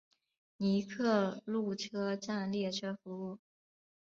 [0.57, 3.37] 尼克路车站列车服务。